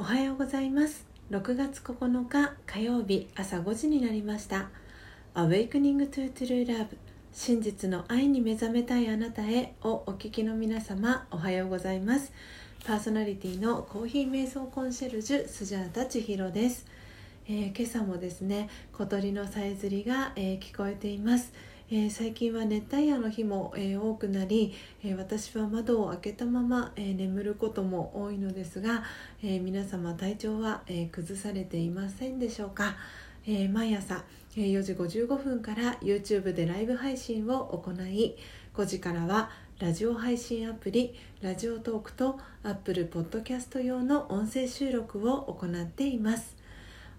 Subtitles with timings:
[0.00, 1.04] おはようございます。
[1.30, 4.70] 6月9日火曜日朝5時になりました。
[5.34, 6.96] Awakening to True Love
[7.34, 12.32] 真実の愛に目覚めたいあなたへをお聞きの皆様おはようございます。
[12.86, 16.86] パーソナリティのコーヒー瞑想コンシェルジュスジャータ千尋です、
[17.46, 21.52] えー、今朝もですね小鳥のさえずりが、えー、聞こえています。
[21.92, 24.72] えー、最近は熱帯夜の日も、えー、多くなり、
[25.02, 29.02] えー、私は窓を開けたまま、え眠ることも多いのですが、
[29.42, 32.94] え皆様体調は、え崩されていませんでしょうか、
[33.44, 34.22] え毎朝、
[34.56, 38.36] え4時55分から YouTube でライブ配信を行い
[38.72, 46.56] 5時からはラジオ配信アプリラジオトークと Apple Podcast 用の音声収録を行っています。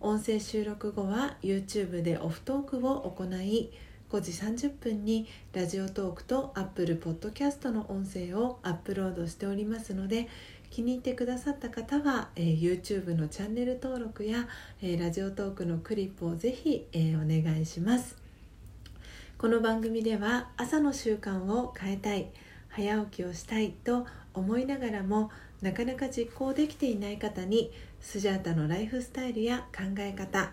[0.00, 3.70] 音声収録後は YouTube でオフトークを行い
[4.10, 10.28] 5時30分にラジオトークと Apple Podcast の音声をアップロードしておりますので
[10.70, 14.46] 気に入ってくださった方は、えー、YouTube のチャンネル登録や、
[14.80, 18.16] えー、ラジオトークのクリップをぜひ、えー、お願いします。
[19.38, 22.30] この番組では朝の習慣を変えたい
[22.68, 27.70] 早起きをしたいと思いながらもなかなか実行できていない方に
[28.00, 30.52] スジャータのライフスタイルや考え方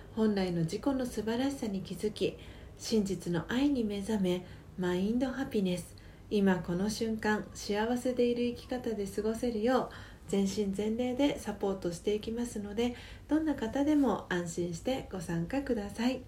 [0.15, 2.37] 本来の自己の素晴らしさに気づき
[2.77, 4.45] 真実の愛に目覚め
[4.77, 5.95] マインドハピネス。
[6.29, 9.93] 今この瞬間幸せでいる生き方で過ごせるよう
[10.29, 12.95] 全身全霊でサポートしていきますので
[13.27, 16.21] どんな方でも安心してご参加ください。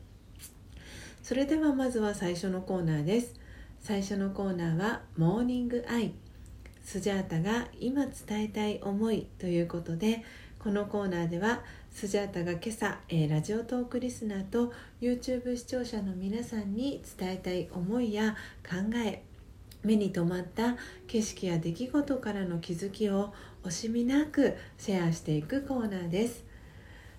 [1.22, 3.40] それではまずは最初のコーナーです。
[3.80, 6.14] 最初のコーナーは「モーニングアイ」
[6.84, 10.24] スジャータが今伝えたい思いということで
[10.60, 18.36] このコーナーではスジャータが今朝、えー、ラジオトークリスナーと YouTube 視聴者の皆さんに伝えたい思いや
[18.68, 19.22] 考え
[19.84, 20.76] 目に留まった
[21.08, 23.32] 景色や出来事からの気づきを
[23.64, 26.44] 惜しみなくシェアしていくコーナーです。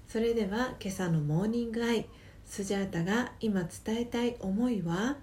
[0.08, 2.06] それでは今朝のモーニングアイ
[2.44, 5.18] スジャータが今伝えたい思いは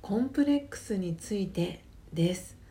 [0.00, 1.82] コンプレックスについて
[2.12, 2.62] です。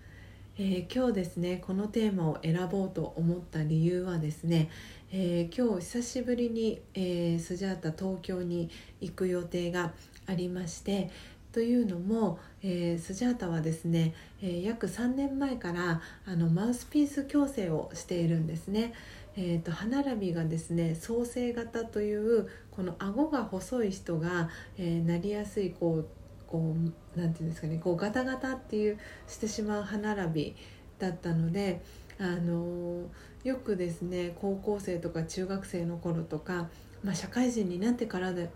[0.57, 4.69] えー、今日ですねこのテーマを選ぼうと思った理由はですね、
[5.13, 8.69] えー、今日久しぶりに、えー、スジャータ東京に
[9.01, 9.91] 行く予定が
[10.25, 11.09] ありまして
[11.51, 18.93] というのも、えー、スジャータはですね、えー、約3年前からあのマウスピース矯正をしているんですね。
[19.35, 26.07] えーと、歯並びがですね創生型というこの顎が細い人が、えー、なりやすいこう
[26.47, 26.75] こ
[27.15, 30.55] うなんていうんですかねこうガタガタっていうしてしまう歯並び
[30.99, 31.81] だったので
[32.19, 33.05] あの
[33.43, 36.69] よくですね高校生とか中学生の頃とか、
[37.03, 38.47] まあ、社会人になってからだっ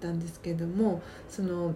[0.00, 1.74] たんですけどもその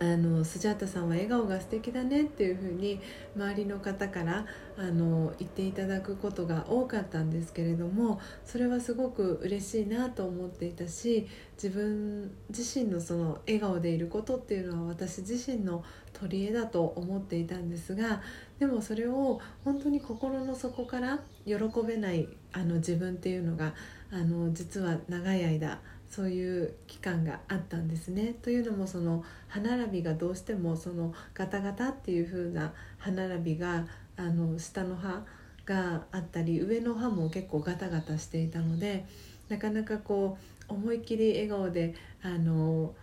[0.00, 3.00] あのスジャータさんは笑顔が素敵だねっていうふうに
[3.34, 11.26] 周りの方からあの言っていただくことが多かったんですけれどもそれはすごく嬉しいなと思っていたし
[11.60, 15.82] 自分自身のその笑顔でいることっていうのは私自身の
[16.12, 18.22] 取り柄だと思っていたんですが
[18.60, 21.54] でもそれを本当に心の底から喜
[21.86, 23.74] べないあの自分っていうのが
[24.12, 28.34] あの実は長い間そういう期間があったんですね。
[28.42, 33.86] というのもその歯並びがどうしてもそのガタガタっていう風な歯並びが
[34.16, 35.24] あの下の歯
[35.66, 39.04] があったり上の歯も結構ガタガタしていたので
[39.48, 42.94] なかなかこう思いっきり笑顔であの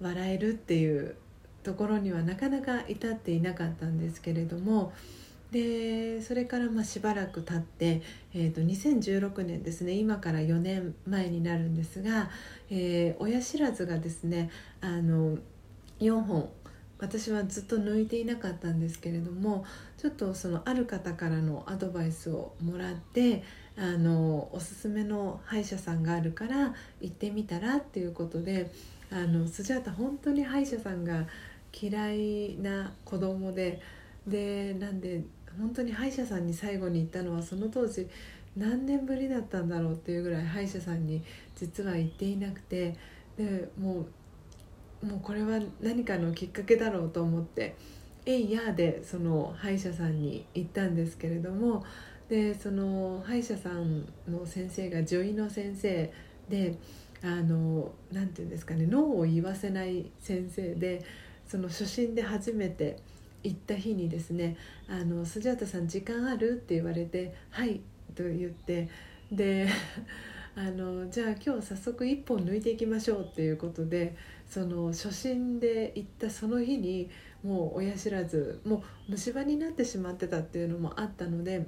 [0.00, 1.16] 笑えるっていう
[1.62, 4.92] ところにはなかなか至っていなかったんですけれども
[5.52, 8.00] でそれからまあしばらく経って、
[8.34, 12.30] えー、と2016年ですね今から4年前になるんですが、
[12.70, 14.50] えー、親知らずがですね
[14.80, 15.36] あの
[16.00, 16.48] 4本
[16.98, 19.66] 私はずっと抜いていなかったんですけれども
[19.98, 23.42] ちょっとそのある方からのアドバイスをもらって
[23.76, 28.70] あのおすすめの歯医者さんがあるから行ってみたらっていうことで
[29.10, 31.26] あのスジャータ本当に歯医者さんが
[31.72, 33.82] 嫌いな子供で
[34.26, 35.22] でなんで
[35.58, 38.08] 本当に歯医者さんに最後に行ったのはその当時
[38.56, 41.22] 何年ぶりだったんだろうっていうぐらい歯医者さんに
[41.54, 42.96] 実は行っていなくて
[43.36, 44.06] でも
[45.02, 47.74] うもうこれは何かのきっかけだろうと思って
[48.24, 51.84] 「えいや」でその歯医者さんに行ったんですけれども
[52.28, 56.12] でその歯医者さんの先生が女医の先生
[56.48, 56.76] で
[57.22, 61.04] あのなていうんですかね脳を言わせない先生で
[61.46, 62.98] その初診で初めて
[63.42, 64.56] 行った日にですね
[64.88, 67.80] 「あのスジャータさん時間ある?」って言われて「はい」
[68.14, 68.88] と言って
[69.30, 69.68] で
[70.54, 74.14] あのじゃあ今日早速1本抜いていきましょうっていうことで
[74.46, 77.08] その初診で行ったその日に
[77.42, 81.66] もう親知らずもう虫歯になってしまってたっていうのもあったので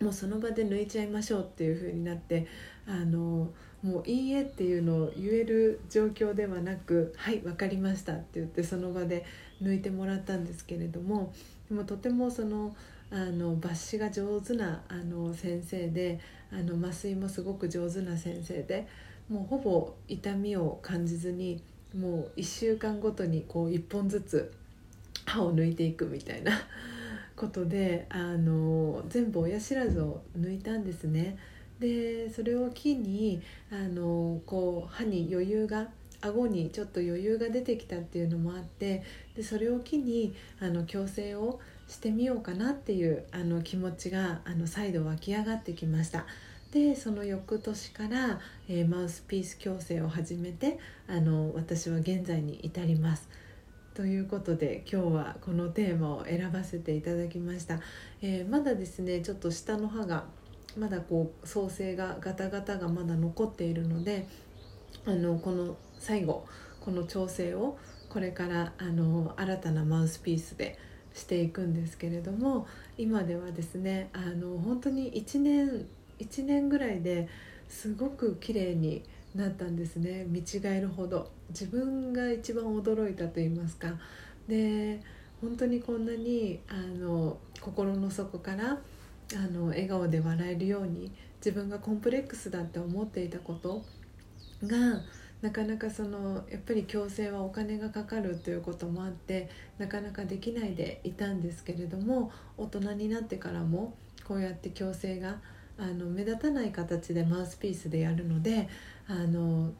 [0.00, 2.46] もうその場で抜いちゃいましょうっていう風になって
[2.86, 9.24] あのもう「いいえ」っていうのを言える状況ではなく「はい分かりました」って言ってその場で
[9.62, 11.32] 抜いてもらったんですけれども
[11.68, 12.74] でもとてもその
[13.10, 16.18] あの抜歯が上手なあの先生で
[16.50, 18.88] あの麻酔もすごく上手な先生で
[19.28, 21.62] もうほぼ痛みを感じずに
[21.94, 24.52] もう1週間ごとにこう1本ずつ
[25.26, 26.52] 歯を抜いていくみたいな
[27.36, 31.36] ことであの全部親知らずを抜いたんですね。
[31.78, 35.88] でそれを機にあのこう歯に余裕が
[36.22, 39.02] 顎にちょっと余裕が出てきたっていうのもあって
[39.36, 46.26] でそれを機にあの矯正をしてみようかなっていうあの気持ちがあの再度湧き上がってきました。
[46.70, 53.28] でその翌年から、えー、マウスピース矯正を始めてあの私は現在に至ります。
[53.94, 57.78] ということで今日はこのテーマを選ばせていただきました、
[58.22, 60.24] えー、まだですねちょっと下の歯が
[60.78, 64.26] まだこう創生がガタガタがまだ残っているので
[65.04, 66.44] あのこの最後
[66.80, 67.78] この調整を
[68.08, 70.76] これからあの新たなマウスピースで
[71.14, 72.66] していくんですけれども
[72.98, 75.86] 今ではですねあの本当に1年
[76.18, 77.28] 1年ぐらいで
[77.68, 79.04] すごく綺麗に
[79.36, 80.26] なったんですね。
[80.28, 81.30] 見違えるほど。
[81.48, 83.88] 自分が一番驚いたと言いますか。
[84.46, 85.00] で
[85.40, 88.72] 本当にこんなにあの心の底から
[89.34, 93.82] あの笑顔で笑えるように自分がコンプレックスだって思っていたこと
[94.64, 95.00] が
[95.42, 103.94] なかなかそのやっぱり矯正はお金がかかるということもあってなかなかできないでいたんですけれども大人になってからも
[104.24, 105.40] こうやって矯正が
[105.78, 108.68] あの目立たない形でマウスピースでやるので
[109.08, 109.72] あの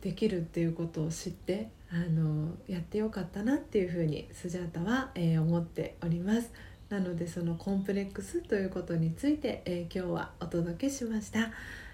[0.00, 6.52] できるっていうことを知ってあのやってよかったなっていうふうにスジャータは、えー、思っております。
[6.88, 11.50] なのでそのコンプレックスということについて、えー、今日はお届けしました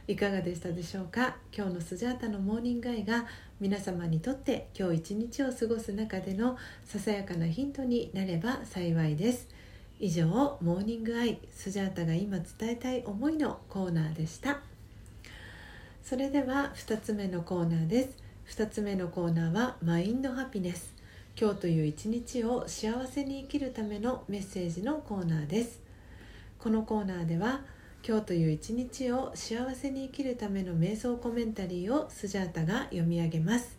[0.08, 1.36] いかがでしたでしょうか？
[1.56, 3.26] 今日のスジャータのモーニングアイが
[3.60, 9.48] 皆様にとって今日一日を過ごす中でのささやかなヒントになれば幸いです。
[10.00, 14.60] 以上モーニングアイスジャータが今伝えたい思いのコーナーでした。
[16.02, 18.10] それでは2つ目のコーナーで
[18.48, 18.56] す。
[18.58, 20.94] 2つ目のコーナーはマインドハピネス。
[21.40, 25.78] 今日という一日を幸せに生きるためのメッセージのコーナーです。
[26.58, 27.60] このコーナーでは
[28.02, 33.76] 今日という一日を幸せに生きるための瞑想コメンタリーをスジャータが読み上げます。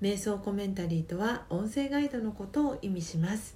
[0.00, 3.54] 瞑想コメンタリーとは音声ガイドのことを意味します。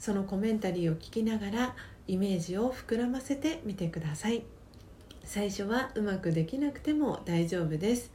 [0.00, 1.76] そのコメンタリーを聞きながら
[2.08, 4.42] イメージを膨らませてみてください。
[5.22, 8.10] 最初はうまくできなくても大丈夫です。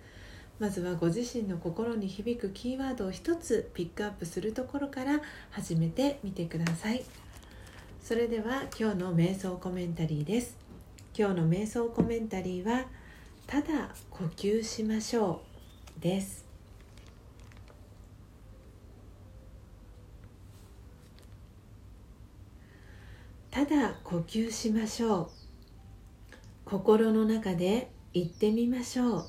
[0.60, 7.06] まずはご自身の心に響くキーワードを一つピックアップするところから始めてみてください。
[8.04, 10.63] それでは今日の瞑想コメンタリーです。
[11.16, 12.86] 今日の瞑想コメンタリーは
[13.46, 15.44] ただ呼吸しましょ
[16.00, 16.44] うです。
[23.52, 25.30] ただ呼吸しましょう。
[26.66, 29.26] 心の中で言ってみましょう。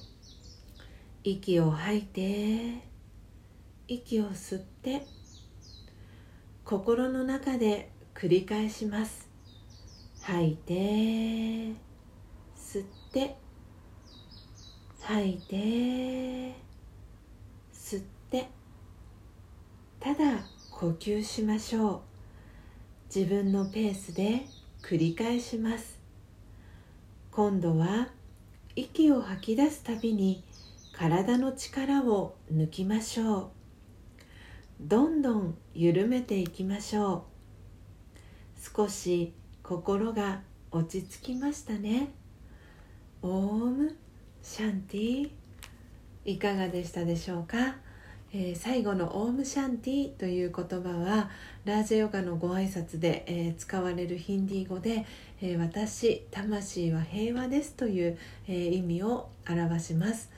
[1.23, 2.83] 息を吐いて
[3.89, 5.07] 息を吸って
[6.65, 9.24] 心の中で繰り返します。
[10.27, 10.73] 吐いて
[12.57, 13.37] 吸って
[15.03, 15.57] 吐いて
[17.75, 18.49] 吸って
[20.01, 22.01] ただ呼吸しましょう。
[23.15, 24.47] 自分のペースで
[24.83, 26.01] 繰り返します。
[27.31, 28.09] 今度は
[28.77, 30.43] 息を吐き出すたびに
[30.97, 33.49] 体の力を抜きましょう。
[34.81, 37.27] どんどん緩めていきましょ
[38.57, 38.75] う。
[38.75, 42.11] 少し心が落ち着きましたね。
[43.23, 43.97] ओम
[44.43, 45.31] शांति
[46.27, 47.77] いかがでしたでしょうか、
[48.35, 51.31] えー、最後のओम शांति という言葉は
[51.65, 55.07] ラージェヨガのご挨拶で、えー、使われるヒンディー語で、
[55.41, 60.31] えー、私魂は平和ですという、え意味を表します。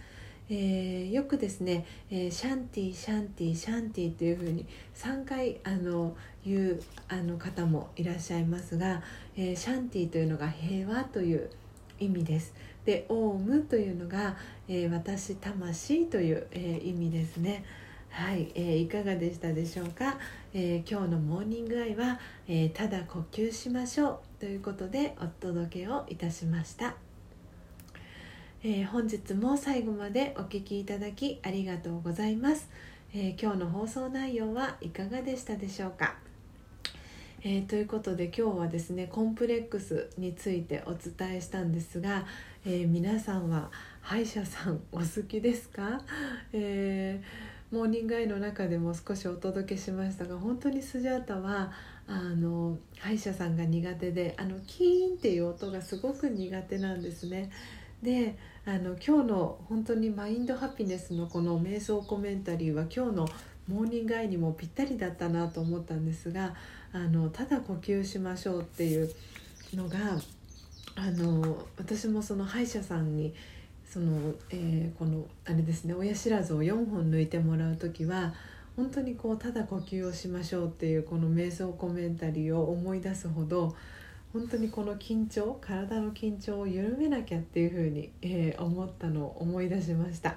[0.49, 4.65] えー、よくですね、えー、शांति शांति शांति というふうに
[4.95, 6.17] 3回あの
[6.47, 9.03] 言うあの方もいらっしゃいますが、
[9.37, 11.51] えー、シャンティというのが平和という
[11.99, 12.55] 意味です。
[12.85, 14.37] でオウムというのが、
[14.69, 17.65] え私魂という、え意味ですね。
[18.11, 20.19] はい、えー、いかがでしたでしょうか、
[20.55, 26.95] えー、今日のモーニングアイは、えー、ただ呼吸しましょうということでお届けをいたしました、
[28.63, 32.71] え本日も最後までお聴きいただきありがとうございます、
[33.13, 36.26] え今日の放送内容はいかがでしたでしょうか？
[37.49, 42.27] えー、ということで今日はですねコンプレックスについてお伝えしたんですが、
[42.65, 46.03] えー、皆さんは歯医者さんお好きですか、
[46.53, 51.73] えーモーニングアイの中でも少しお届けしましたが本当にスジャータは
[52.07, 57.51] あの歯医者さんが苦手であのキーンっていう音がすごく苦手なんですね。
[58.03, 63.29] であの今日の本当にマインドハピネスのこの瞑想コメンタリーは今日の
[63.69, 66.55] モーニングアイにもぴったりだったなと思ったんですが
[66.97, 69.11] あのただ呼吸しましょうっていう
[69.75, 69.99] のが
[70.95, 73.35] あの私もその歯医者さんに
[73.87, 78.33] その、えー、このあれですね親知らずを4本抜いてもらう時は
[78.77, 83.77] 本当にこうただ呼吸をしましょうっていうこの瞑想コメンタリーを思い出すほど
[84.33, 90.37] 本当にこの緊張体の緊張を緩めなきゃっていうふうに、えー、思ったのを思い出しました、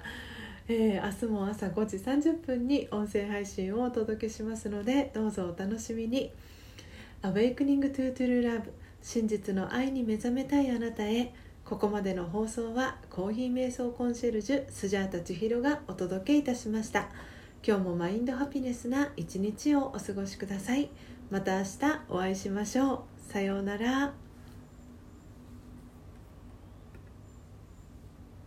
[0.71, 6.31] えー、明日も朝5時30分に音声配信をお届けしますのでどうぞお楽しみに
[7.23, 8.69] 「Awakening to True Love
[9.01, 11.33] 真実の愛に目覚めたいあなたへ」
[11.65, 17.09] ここまでの放送はコーヒー瞑想コンシェルジュスジャータ千尋がお届けいたしました。
[17.63, 20.89] 今日もマインドハピネスな一日をお過ごしください。
[21.29, 23.31] また明日お会いしましょう。
[23.31, 24.28] さようなら。